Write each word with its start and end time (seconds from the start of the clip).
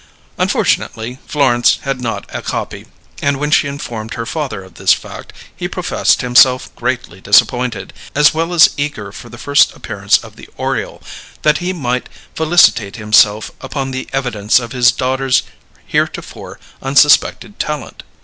Unfortunately 0.39 1.19
Florence 1.27 1.77
had 1.83 2.01
not 2.01 2.25
a 2.33 2.41
copy, 2.41 2.87
and 3.21 3.37
when 3.37 3.51
she 3.51 3.67
informed 3.67 4.15
her 4.15 4.25
father 4.25 4.63
of 4.63 4.73
this 4.73 4.93
fact, 4.93 5.31
he 5.55 5.67
professed 5.67 6.21
himself 6.21 6.73
greatly 6.75 7.21
disappointed 7.21 7.93
as 8.15 8.33
well 8.33 8.51
as 8.51 8.71
eager 8.77 9.11
for 9.11 9.29
the 9.29 9.37
first 9.37 9.71
appearance 9.75 10.17
of 10.23 10.37
The 10.37 10.49
Oriole, 10.57 11.03
that 11.43 11.59
he 11.59 11.71
might 11.71 12.09
felicitate 12.33 12.95
himself 12.95 13.51
upon 13.61 13.91
the 13.91 14.09
evidence 14.11 14.57
of 14.59 14.71
his 14.71 14.91
daughter's 14.91 15.43
heretofore 15.85 16.59
unsuspected 16.81 17.59
talent. 17.59 18.01